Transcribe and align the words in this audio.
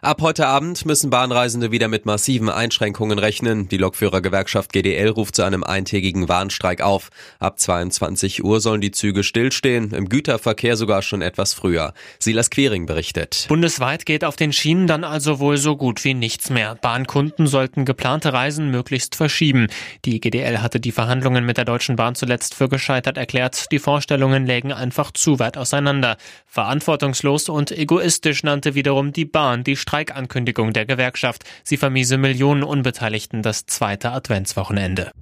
Ab 0.00 0.20
heute 0.20 0.48
Abend 0.48 0.84
müssen 0.84 1.10
Bahnreisende 1.10 1.70
wieder 1.70 1.86
mit 1.86 2.06
massiven 2.06 2.48
Einschränkungen 2.48 3.18
rechnen. 3.18 3.68
Die 3.68 3.76
Lokführergewerkschaft 3.76 4.72
GDL 4.72 5.10
ruft 5.10 5.36
zu 5.36 5.44
einem 5.44 5.62
eintägigen 5.62 6.28
Warnstreik 6.28 6.80
auf. 6.80 7.10
Ab 7.38 7.60
22 7.60 8.42
Uhr 8.42 8.60
sollen 8.60 8.80
die 8.80 8.90
Züge 8.90 9.22
stillstehen, 9.22 9.92
im 9.92 10.08
Güterverkehr 10.08 10.76
sogar 10.76 11.02
schon 11.02 11.22
etwas 11.22 11.54
früher. 11.54 11.94
Silas 12.18 12.50
Quering 12.50 12.86
berichtet. 12.86 13.46
Bundesweit 13.48 14.04
geht 14.04 14.24
auf 14.24 14.34
den 14.34 14.52
Schienen 14.52 14.88
dann 14.88 15.04
also 15.04 15.38
wohl 15.38 15.56
so 15.56 15.76
gut 15.76 16.02
wie 16.04 16.14
nichts 16.14 16.50
mehr. 16.50 16.74
Bahnkunden 16.74 17.46
sollten 17.46 17.84
geplante 17.84 18.32
Reisen 18.32 18.70
möglichst 18.72 19.14
verschieben. 19.14 19.68
Die 20.04 20.18
GDL 20.18 20.62
hatte 20.62 20.80
die 20.80 20.92
Verhandlungen 20.92 21.46
mit 21.46 21.58
der 21.58 21.64
Deutschen 21.64 21.94
Bahn 21.94 22.16
zuletzt 22.16 22.54
für 22.54 22.68
gescheitert 22.68 23.18
erklärt. 23.18 23.70
Die 23.70 23.78
Vorstellungen 23.78 24.46
lägen 24.46 24.72
einfach 24.72 25.12
zu 25.12 25.38
weit 25.38 25.56
auseinander. 25.56 26.16
Verantwortungslos 26.46 27.48
und 27.48 27.70
egoistisch 27.70 28.42
nannte 28.42 28.74
wiederum 28.74 29.12
die 29.12 29.24
Bahn 29.24 29.61
die 29.64 29.76
Streikankündigung 29.76 30.72
der 30.72 30.86
Gewerkschaft. 30.86 31.44
Sie 31.64 31.76
vermiese 31.76 32.18
Millionen 32.18 32.62
Unbeteiligten 32.62 33.42
das 33.42 33.66
zweite 33.66 34.10
Adventswochenende. 34.10 35.12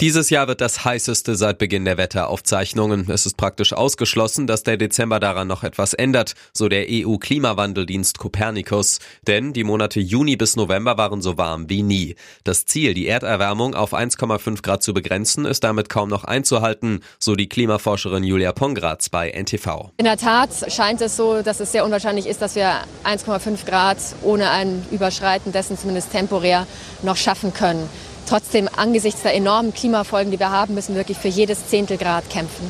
Dieses 0.00 0.30
Jahr 0.30 0.46
wird 0.46 0.60
das 0.60 0.84
heißeste 0.84 1.34
seit 1.34 1.58
Beginn 1.58 1.84
der 1.84 1.98
Wetteraufzeichnungen. 1.98 3.10
Es 3.10 3.26
ist 3.26 3.36
praktisch 3.36 3.72
ausgeschlossen, 3.72 4.46
dass 4.46 4.62
der 4.62 4.76
Dezember 4.76 5.18
daran 5.18 5.48
noch 5.48 5.64
etwas 5.64 5.92
ändert, 5.92 6.34
so 6.52 6.68
der 6.68 6.86
EU-Klimawandeldienst 6.88 8.16
Copernicus. 8.16 9.00
Denn 9.26 9.52
die 9.52 9.64
Monate 9.64 9.98
Juni 9.98 10.36
bis 10.36 10.54
November 10.54 10.98
waren 10.98 11.20
so 11.20 11.36
warm 11.36 11.68
wie 11.68 11.82
nie. 11.82 12.14
Das 12.44 12.64
Ziel, 12.64 12.94
die 12.94 13.08
Erderwärmung 13.08 13.74
auf 13.74 13.92
1,5 13.92 14.62
Grad 14.62 14.84
zu 14.84 14.94
begrenzen, 14.94 15.44
ist 15.44 15.64
damit 15.64 15.88
kaum 15.88 16.08
noch 16.08 16.22
einzuhalten, 16.22 17.00
so 17.18 17.34
die 17.34 17.48
Klimaforscherin 17.48 18.22
Julia 18.22 18.52
Pongratz 18.52 19.08
bei 19.08 19.32
NTV. 19.32 19.90
In 19.96 20.04
der 20.04 20.16
Tat 20.16 20.50
scheint 20.72 21.00
es 21.00 21.16
so, 21.16 21.42
dass 21.42 21.58
es 21.58 21.72
sehr 21.72 21.84
unwahrscheinlich 21.84 22.28
ist, 22.28 22.40
dass 22.40 22.54
wir 22.54 22.84
1,5 23.02 23.66
Grad 23.66 23.98
ohne 24.22 24.50
ein 24.50 24.86
Überschreiten 24.92 25.50
dessen 25.50 25.76
zumindest 25.76 26.12
temporär 26.12 26.68
noch 27.02 27.16
schaffen 27.16 27.52
können. 27.52 27.88
Trotzdem, 28.28 28.68
angesichts 28.76 29.22
der 29.22 29.34
enormen 29.34 29.72
Klimafolgen, 29.72 30.30
die 30.30 30.38
wir 30.38 30.50
haben, 30.50 30.74
müssen 30.74 30.94
wir 30.94 31.00
wirklich 31.00 31.16
für 31.16 31.28
jedes 31.28 31.66
Zehntelgrad 31.68 32.28
kämpfen. 32.28 32.68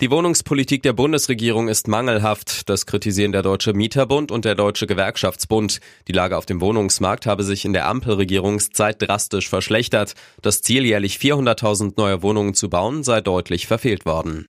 Die 0.00 0.10
Wohnungspolitik 0.10 0.82
der 0.82 0.94
Bundesregierung 0.94 1.68
ist 1.68 1.86
mangelhaft. 1.86 2.68
Das 2.68 2.86
kritisieren 2.86 3.30
der 3.30 3.42
Deutsche 3.42 3.72
Mieterbund 3.72 4.32
und 4.32 4.44
der 4.44 4.56
Deutsche 4.56 4.88
Gewerkschaftsbund. 4.88 5.78
Die 6.08 6.12
Lage 6.12 6.36
auf 6.36 6.46
dem 6.46 6.60
Wohnungsmarkt 6.60 7.26
habe 7.26 7.44
sich 7.44 7.64
in 7.64 7.72
der 7.72 7.86
Ampelregierungszeit 7.86 9.00
drastisch 9.00 9.48
verschlechtert. 9.48 10.14
Das 10.42 10.62
Ziel, 10.62 10.84
jährlich 10.86 11.18
400.000 11.18 11.92
neue 11.96 12.22
Wohnungen 12.22 12.54
zu 12.54 12.68
bauen, 12.68 13.04
sei 13.04 13.20
deutlich 13.20 13.68
verfehlt 13.68 14.06
worden. 14.06 14.46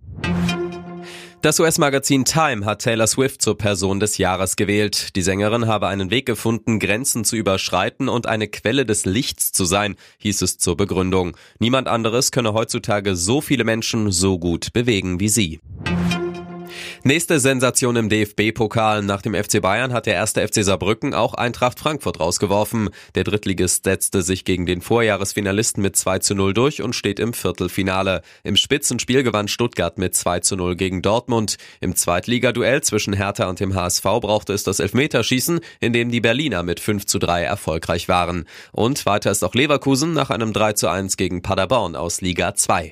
Das 1.41 1.59
US-Magazin 1.59 2.23
Time 2.23 2.65
hat 2.65 2.83
Taylor 2.83 3.07
Swift 3.07 3.41
zur 3.41 3.57
Person 3.57 3.99
des 3.99 4.19
Jahres 4.19 4.55
gewählt. 4.55 5.15
Die 5.15 5.23
Sängerin 5.23 5.65
habe 5.65 5.87
einen 5.87 6.11
Weg 6.11 6.27
gefunden, 6.27 6.77
Grenzen 6.77 7.23
zu 7.23 7.35
überschreiten 7.35 8.09
und 8.09 8.27
eine 8.27 8.47
Quelle 8.47 8.85
des 8.85 9.05
Lichts 9.05 9.51
zu 9.51 9.65
sein, 9.65 9.95
hieß 10.19 10.43
es 10.43 10.59
zur 10.59 10.77
Begründung. 10.77 11.35
Niemand 11.57 11.87
anderes 11.87 12.31
könne 12.31 12.53
heutzutage 12.53 13.15
so 13.15 13.41
viele 13.41 13.63
Menschen 13.63 14.11
so 14.11 14.37
gut 14.37 14.71
bewegen 14.71 15.19
wie 15.19 15.29
sie. 15.29 15.59
Nächste 17.03 17.39
Sensation 17.39 17.95
im 17.95 18.09
DFB-Pokal. 18.09 19.01
Nach 19.01 19.23
dem 19.23 19.33
FC 19.33 19.59
Bayern 19.59 19.91
hat 19.91 20.05
der 20.05 20.13
erste 20.13 20.47
FC 20.47 20.63
Saarbrücken 20.63 21.15
auch 21.15 21.33
Eintracht 21.33 21.79
Frankfurt 21.79 22.19
rausgeworfen. 22.19 22.91
Der 23.15 23.23
Drittligist 23.23 23.85
setzte 23.85 24.21
sich 24.21 24.45
gegen 24.45 24.67
den 24.67 24.81
Vorjahresfinalisten 24.81 25.81
mit 25.81 25.95
2 25.95 26.19
zu 26.19 26.35
0 26.35 26.53
durch 26.53 26.83
und 26.83 26.95
steht 26.95 27.19
im 27.19 27.33
Viertelfinale. 27.33 28.21
Im 28.43 28.55
Spitzenspiel 28.55 29.23
gewann 29.23 29.47
Stuttgart 29.47 29.97
mit 29.97 30.13
2 30.13 30.41
zu 30.41 30.55
0 30.55 30.75
gegen 30.75 31.01
Dortmund. 31.01 31.57
Im 31.79 31.95
Zweitligaduell 31.95 32.81
zwischen 32.81 33.13
Hertha 33.13 33.49
und 33.49 33.59
dem 33.59 33.73
HSV 33.73 34.03
brauchte 34.03 34.53
es 34.53 34.63
das 34.63 34.79
Elfmeterschießen, 34.79 35.59
in 35.79 35.93
dem 35.93 36.11
die 36.11 36.21
Berliner 36.21 36.61
mit 36.61 36.79
5 36.79 37.07
zu 37.07 37.17
3 37.17 37.41
erfolgreich 37.41 38.09
waren. 38.09 38.45
Und 38.71 39.07
weiter 39.07 39.31
ist 39.31 39.43
auch 39.43 39.55
Leverkusen 39.55 40.13
nach 40.13 40.29
einem 40.29 40.53
3 40.53 40.73
zu 40.73 40.87
1 40.87 41.17
gegen 41.17 41.41
Paderborn 41.41 41.95
aus 41.95 42.21
Liga 42.21 42.53
2. 42.53 42.91